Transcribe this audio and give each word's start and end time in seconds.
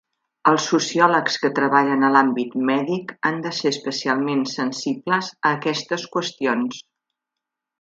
Els 0.51 0.63
sociòlegs 0.69 1.35
que 1.43 1.51
treballen 1.59 2.07
a 2.07 2.09
l'àmbit 2.15 2.55
mèdic 2.69 3.13
han 3.31 3.37
de 3.45 3.51
ser 3.59 3.75
especialment 3.75 4.41
sensibles 4.55 5.31
a 5.37 5.53
aquestes 5.59 6.09
qüestions. 6.17 6.83